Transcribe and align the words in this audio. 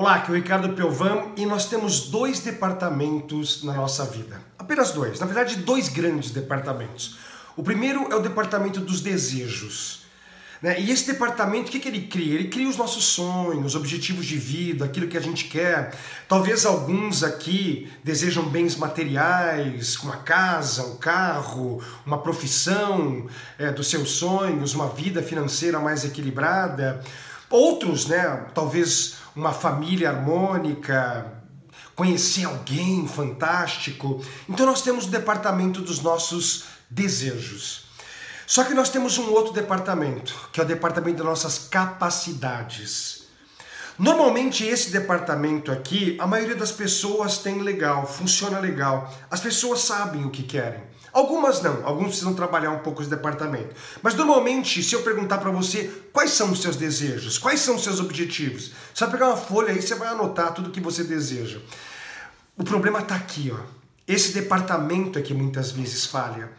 Olá, 0.00 0.14
aqui 0.14 0.30
é 0.30 0.32
o 0.32 0.36
Ricardo 0.36 0.68
Pelvan 0.76 1.32
e 1.36 1.44
nós 1.44 1.64
temos 1.64 2.02
dois 2.02 2.38
departamentos 2.38 3.64
na 3.64 3.72
nossa 3.72 4.04
vida. 4.04 4.40
Apenas 4.56 4.92
dois, 4.92 5.18
na 5.18 5.26
verdade, 5.26 5.56
dois 5.56 5.88
grandes 5.88 6.30
departamentos. 6.30 7.18
O 7.56 7.64
primeiro 7.64 8.06
é 8.08 8.14
o 8.14 8.20
departamento 8.20 8.78
dos 8.78 9.00
desejos. 9.00 10.02
Né? 10.62 10.80
E 10.80 10.92
esse 10.92 11.04
departamento, 11.04 11.68
o 11.68 11.72
que, 11.72 11.80
que 11.80 11.88
ele 11.88 12.02
cria? 12.02 12.36
Ele 12.36 12.46
cria 12.46 12.68
os 12.68 12.76
nossos 12.76 13.06
sonhos, 13.06 13.74
objetivos 13.74 14.24
de 14.24 14.36
vida, 14.36 14.84
aquilo 14.84 15.08
que 15.08 15.18
a 15.18 15.20
gente 15.20 15.46
quer. 15.46 15.92
Talvez 16.28 16.64
alguns 16.64 17.24
aqui 17.24 17.90
desejam 18.04 18.44
bens 18.44 18.76
materiais, 18.76 19.96
uma 19.96 20.18
casa, 20.18 20.84
um 20.84 20.94
carro, 20.94 21.82
uma 22.06 22.18
profissão 22.18 23.26
é, 23.58 23.72
dos 23.72 23.90
seus 23.90 24.12
sonhos, 24.12 24.74
uma 24.74 24.90
vida 24.90 25.24
financeira 25.24 25.80
mais 25.80 26.04
equilibrada. 26.04 27.02
Outros, 27.50 28.06
né, 28.06 28.46
talvez 28.54 29.16
uma 29.38 29.52
família 29.52 30.10
harmônica, 30.10 31.32
conhecer 31.94 32.44
alguém 32.44 33.06
fantástico. 33.06 34.20
Então 34.48 34.66
nós 34.66 34.82
temos 34.82 35.06
o 35.06 35.10
departamento 35.10 35.80
dos 35.80 36.00
nossos 36.00 36.64
desejos. 36.90 37.86
Só 38.46 38.64
que 38.64 38.74
nós 38.74 38.88
temos 38.88 39.16
um 39.16 39.30
outro 39.30 39.52
departamento, 39.52 40.34
que 40.52 40.60
é 40.60 40.64
o 40.64 40.66
departamento 40.66 41.18
das 41.18 41.26
nossas 41.26 41.58
capacidades. 41.68 43.28
Normalmente 43.96 44.64
esse 44.64 44.90
departamento 44.90 45.70
aqui, 45.70 46.16
a 46.20 46.26
maioria 46.26 46.56
das 46.56 46.72
pessoas 46.72 47.38
tem 47.38 47.60
legal, 47.60 48.06
funciona 48.06 48.58
legal. 48.58 49.12
As 49.30 49.40
pessoas 49.40 49.80
sabem 49.80 50.24
o 50.24 50.30
que 50.30 50.42
querem. 50.42 50.82
Algumas 51.18 51.60
não, 51.60 51.84
alguns 51.84 52.10
precisam 52.10 52.32
trabalhar 52.32 52.70
um 52.70 52.78
pouco 52.78 53.02
esse 53.02 53.10
departamento. 53.10 53.74
Mas 54.00 54.14
normalmente, 54.14 54.80
se 54.84 54.94
eu 54.94 55.02
perguntar 55.02 55.38
para 55.38 55.50
você 55.50 55.90
quais 56.12 56.30
são 56.30 56.52
os 56.52 56.62
seus 56.62 56.76
desejos, 56.76 57.38
quais 57.38 57.58
são 57.58 57.74
os 57.74 57.82
seus 57.82 57.98
objetivos, 57.98 58.70
você 58.94 59.04
vai 59.04 59.14
pegar 59.14 59.26
uma 59.26 59.36
folha 59.36 59.72
aí, 59.72 59.82
você 59.82 59.96
vai 59.96 60.06
anotar 60.06 60.54
tudo 60.54 60.70
que 60.70 60.80
você 60.80 61.02
deseja. 61.02 61.58
O 62.56 62.62
problema 62.62 63.00
está 63.00 63.16
aqui, 63.16 63.52
ó. 63.52 63.58
Esse 64.06 64.32
departamento 64.32 65.18
é 65.18 65.22
que 65.22 65.34
muitas 65.34 65.72
vezes 65.72 66.06
falha. 66.06 66.52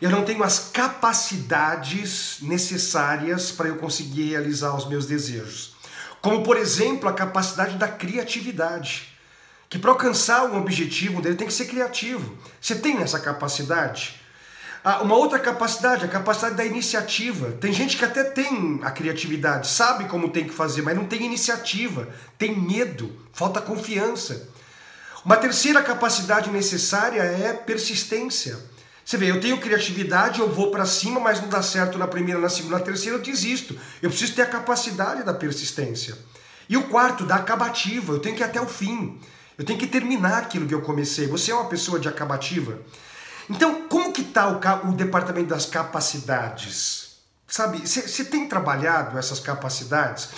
Eu 0.00 0.10
não 0.10 0.24
tenho 0.24 0.42
as 0.42 0.58
capacidades 0.58 2.38
necessárias 2.42 3.52
para 3.52 3.68
eu 3.68 3.76
conseguir 3.76 4.30
realizar 4.30 4.74
os 4.74 4.88
meus 4.88 5.06
desejos. 5.06 5.76
Como, 6.20 6.42
por 6.42 6.56
exemplo, 6.56 7.08
a 7.08 7.12
capacidade 7.12 7.76
da 7.76 7.86
criatividade 7.86 9.11
que 9.72 9.78
para 9.78 9.90
alcançar 9.90 10.44
um 10.44 10.58
objetivo 10.58 11.22
dele 11.22 11.34
tem 11.34 11.46
que 11.46 11.52
ser 11.54 11.64
criativo. 11.64 12.36
Você 12.60 12.74
tem 12.74 12.98
essa 12.98 13.18
capacidade? 13.18 14.20
Ah, 14.84 15.00
uma 15.00 15.16
outra 15.16 15.38
capacidade, 15.38 16.04
a 16.04 16.08
capacidade 16.08 16.56
da 16.56 16.64
iniciativa. 16.66 17.52
Tem 17.52 17.72
gente 17.72 17.96
que 17.96 18.04
até 18.04 18.22
tem 18.22 18.80
a 18.82 18.90
criatividade, 18.90 19.68
sabe 19.68 20.04
como 20.10 20.28
tem 20.28 20.44
que 20.44 20.52
fazer, 20.52 20.82
mas 20.82 20.94
não 20.94 21.06
tem 21.06 21.24
iniciativa, 21.24 22.06
tem 22.36 22.54
medo, 22.54 23.18
falta 23.32 23.62
confiança. 23.62 24.46
Uma 25.24 25.38
terceira 25.38 25.82
capacidade 25.82 26.50
necessária 26.50 27.22
é 27.22 27.54
persistência. 27.54 28.58
Você 29.02 29.16
vê, 29.16 29.30
eu 29.30 29.40
tenho 29.40 29.58
criatividade, 29.58 30.40
eu 30.40 30.52
vou 30.52 30.70
para 30.70 30.84
cima, 30.84 31.18
mas 31.18 31.40
não 31.40 31.48
dá 31.48 31.62
certo 31.62 31.96
na 31.96 32.06
primeira, 32.06 32.38
na 32.38 32.50
segunda, 32.50 32.76
na 32.76 32.84
terceira, 32.84 33.16
eu 33.16 33.22
desisto. 33.22 33.74
Eu 34.02 34.10
preciso 34.10 34.34
ter 34.34 34.42
a 34.42 34.46
capacidade 34.46 35.22
da 35.22 35.32
persistência. 35.32 36.14
E 36.68 36.76
o 36.76 36.88
quarto, 36.88 37.24
da 37.24 37.36
acabativa, 37.36 38.12
eu 38.12 38.18
tenho 38.18 38.36
que 38.36 38.42
ir 38.42 38.44
até 38.44 38.60
o 38.60 38.66
fim. 38.66 39.18
Eu 39.58 39.64
tenho 39.64 39.78
que 39.78 39.86
terminar 39.86 40.38
aquilo 40.38 40.66
que 40.66 40.74
eu 40.74 40.82
comecei. 40.82 41.26
Você 41.26 41.50
é 41.50 41.54
uma 41.54 41.68
pessoa 41.68 41.98
de 42.00 42.08
acabativa? 42.08 42.78
Então, 43.48 43.88
como 43.88 44.12
que 44.12 44.22
está 44.22 44.48
o, 44.48 44.88
o 44.88 44.92
departamento 44.92 45.48
das 45.48 45.66
capacidades? 45.66 47.16
Sabe, 47.46 47.86
você 47.86 48.24
tem 48.24 48.48
trabalhado 48.48 49.18
essas 49.18 49.38
capacidades? 49.38 50.30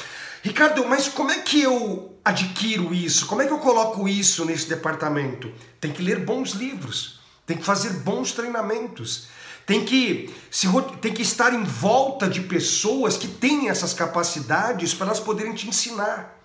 Ricardo, 0.43 0.85
mas 0.87 1.09
como 1.09 1.31
é 1.31 1.39
que 1.39 1.63
eu 1.63 2.19
adquiro 2.25 2.93
isso? 2.93 3.27
Como 3.27 3.41
é 3.41 3.47
que 3.47 3.53
eu 3.53 3.59
coloco 3.59 4.09
isso 4.09 4.45
nesse 4.45 4.69
departamento? 4.69 5.51
Tem 5.81 5.93
que 5.93 6.03
ler 6.03 6.25
bons 6.25 6.51
livros, 6.51 7.21
tem 7.47 7.57
que 7.57 7.65
fazer 7.65 7.91
bons 8.01 8.33
treinamentos, 8.33 9.29
tem 9.65 9.85
que, 9.85 10.35
se, 10.51 10.67
tem 11.01 11.15
que 11.15 11.23
estar 11.23 11.55
em 11.55 11.63
volta 11.63 12.29
de 12.29 12.41
pessoas 12.43 13.17
que 13.17 13.29
têm 13.29 13.69
essas 13.69 13.95
capacidades 13.95 14.93
para 14.93 15.07
elas 15.07 15.21
poderem 15.21 15.55
te 15.55 15.69
ensinar. 15.69 16.37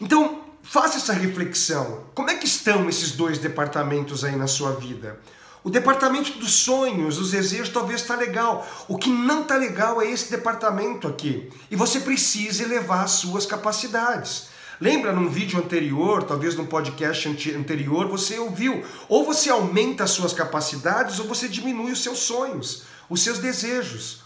Então, 0.00 0.43
faça 0.64 0.96
essa 0.96 1.12
reflexão. 1.12 2.04
Como 2.14 2.30
é 2.30 2.34
que 2.34 2.46
estão 2.46 2.88
esses 2.88 3.12
dois 3.12 3.38
departamentos 3.38 4.24
aí 4.24 4.34
na 4.34 4.46
sua 4.46 4.72
vida? 4.72 5.20
O 5.62 5.70
departamento 5.70 6.38
dos 6.38 6.52
sonhos, 6.52 7.16
dos 7.16 7.30
desejos, 7.30 7.68
talvez 7.68 8.00
está 8.00 8.16
legal. 8.16 8.66
O 8.88 8.98
que 8.98 9.08
não 9.08 9.42
está 9.42 9.56
legal 9.56 10.02
é 10.02 10.10
esse 10.10 10.30
departamento 10.30 11.06
aqui. 11.06 11.50
E 11.70 11.76
você 11.76 12.00
precisa 12.00 12.64
elevar 12.64 13.04
as 13.04 13.12
suas 13.12 13.46
capacidades. 13.46 14.48
Lembra 14.80 15.12
num 15.12 15.28
vídeo 15.28 15.58
anterior, 15.58 16.24
talvez 16.24 16.56
num 16.56 16.66
podcast 16.66 17.28
anterior, 17.56 18.08
você 18.08 18.38
ouviu? 18.38 18.84
Ou 19.08 19.24
você 19.24 19.48
aumenta 19.48 20.04
as 20.04 20.10
suas 20.10 20.32
capacidades 20.32 21.18
ou 21.20 21.26
você 21.26 21.48
diminui 21.48 21.92
os 21.92 22.02
seus 22.02 22.18
sonhos, 22.18 22.82
os 23.08 23.22
seus 23.22 23.38
desejos. 23.38 24.22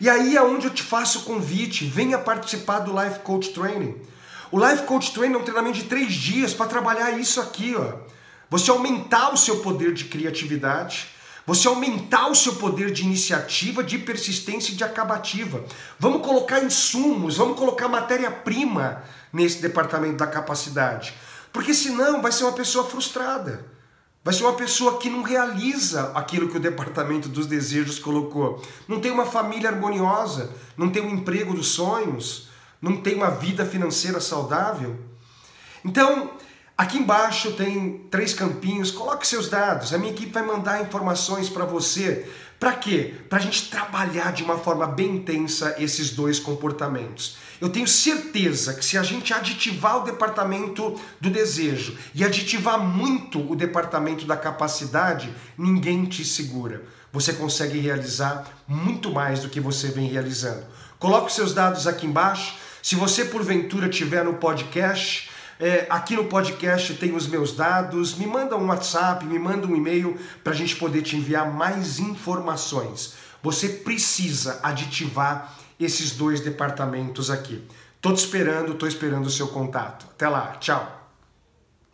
E 0.00 0.10
aí 0.10 0.36
é 0.36 0.42
onde 0.42 0.66
eu 0.66 0.74
te 0.74 0.82
faço 0.82 1.20
o 1.20 1.22
convite, 1.22 1.86
venha 1.86 2.18
participar 2.18 2.80
do 2.80 2.92
Life 2.92 3.20
Coach 3.20 3.48
Training. 3.50 3.96
O 4.52 4.64
Life 4.64 4.84
Coach 4.84 5.12
Training 5.12 5.34
é 5.34 5.38
um 5.38 5.42
treinamento 5.42 5.78
de 5.78 5.84
três 5.84 6.12
dias 6.12 6.54
para 6.54 6.66
trabalhar 6.66 7.18
isso 7.18 7.40
aqui, 7.40 7.74
ó. 7.76 7.94
Você 8.48 8.70
aumentar 8.70 9.32
o 9.32 9.36
seu 9.36 9.58
poder 9.58 9.92
de 9.92 10.04
criatividade, 10.04 11.08
você 11.44 11.66
aumentar 11.66 12.28
o 12.28 12.34
seu 12.34 12.54
poder 12.56 12.92
de 12.92 13.02
iniciativa, 13.02 13.82
de 13.82 13.98
persistência 13.98 14.72
e 14.72 14.76
de 14.76 14.84
acabativa. 14.84 15.64
Vamos 15.98 16.24
colocar 16.24 16.62
insumos, 16.62 17.36
vamos 17.36 17.58
colocar 17.58 17.88
matéria-prima 17.88 19.02
nesse 19.32 19.60
departamento 19.60 20.16
da 20.16 20.26
capacidade. 20.26 21.14
Porque 21.52 21.74
senão 21.74 22.22
vai 22.22 22.30
ser 22.30 22.44
uma 22.44 22.52
pessoa 22.52 22.84
frustrada. 22.84 23.64
Vai 24.22 24.34
ser 24.34 24.42
uma 24.42 24.54
pessoa 24.54 24.98
que 24.98 25.08
não 25.08 25.22
realiza 25.22 26.10
aquilo 26.14 26.48
que 26.48 26.56
o 26.56 26.60
departamento 26.60 27.28
dos 27.28 27.46
desejos 27.46 27.98
colocou. 27.98 28.60
Não 28.88 29.00
tem 29.00 29.12
uma 29.12 29.26
família 29.26 29.70
harmoniosa, 29.70 30.50
não 30.76 30.90
tem 30.90 31.02
um 31.02 31.10
emprego 31.10 31.54
dos 31.54 31.68
sonhos, 31.68 32.48
não 32.80 32.98
tem 32.98 33.14
uma 33.14 33.30
vida 33.30 33.64
financeira 33.64 34.20
saudável? 34.20 34.96
Então, 35.84 36.30
aqui 36.76 36.98
embaixo 36.98 37.52
tem 37.52 38.06
três 38.10 38.34
campinhos, 38.34 38.90
coloque 38.90 39.26
seus 39.26 39.48
dados, 39.48 39.92
a 39.92 39.98
minha 39.98 40.12
equipe 40.12 40.32
vai 40.32 40.44
mandar 40.44 40.82
informações 40.82 41.48
para 41.48 41.64
você. 41.64 42.28
Para 42.58 42.72
quê? 42.72 43.14
Para 43.28 43.38
a 43.38 43.42
gente 43.42 43.68
trabalhar 43.68 44.32
de 44.32 44.42
uma 44.42 44.56
forma 44.56 44.86
bem 44.86 45.16
intensa 45.16 45.76
esses 45.78 46.10
dois 46.10 46.38
comportamentos. 46.38 47.36
Eu 47.60 47.68
tenho 47.68 47.86
certeza 47.86 48.74
que 48.74 48.84
se 48.84 48.96
a 48.96 49.02
gente 49.02 49.32
aditivar 49.32 49.98
o 49.98 50.04
departamento 50.04 50.98
do 51.20 51.30
desejo 51.30 51.96
e 52.14 52.24
aditivar 52.24 52.78
muito 52.78 53.40
o 53.50 53.54
departamento 53.54 54.24
da 54.24 54.36
capacidade, 54.36 55.32
ninguém 55.56 56.04
te 56.06 56.24
segura. 56.24 56.82
Você 57.12 57.32
consegue 57.32 57.78
realizar 57.78 58.46
muito 58.66 59.10
mais 59.10 59.40
do 59.40 59.48
que 59.48 59.60
você 59.60 59.88
vem 59.88 60.08
realizando. 60.08 60.64
Coloque 60.98 61.32
seus 61.32 61.54
dados 61.54 61.86
aqui 61.86 62.06
embaixo. 62.06 62.56
Se 62.86 62.94
você 62.94 63.24
porventura 63.24 63.88
tiver 63.88 64.24
no 64.24 64.34
podcast, 64.34 65.28
é, 65.58 65.88
aqui 65.90 66.14
no 66.14 66.26
podcast 66.26 66.94
tem 66.94 67.16
os 67.16 67.26
meus 67.26 67.52
dados, 67.52 68.16
me 68.16 68.28
manda 68.28 68.56
um 68.56 68.68
WhatsApp, 68.68 69.24
me 69.24 69.40
manda 69.40 69.66
um 69.66 69.74
e-mail 69.74 70.16
para 70.44 70.52
a 70.52 70.56
gente 70.56 70.76
poder 70.76 71.02
te 71.02 71.16
enviar 71.16 71.52
mais 71.52 71.98
informações. 71.98 73.14
Você 73.42 73.68
precisa 73.70 74.60
aditivar 74.62 75.58
esses 75.80 76.12
dois 76.12 76.40
departamentos 76.40 77.28
aqui. 77.28 77.60
Tô 78.00 78.12
te 78.12 78.18
esperando, 78.18 78.74
tô 78.74 78.86
esperando 78.86 79.26
o 79.26 79.30
seu 79.30 79.48
contato. 79.48 80.06
Até 80.12 80.28
lá, 80.28 80.52
tchau. 80.60 80.95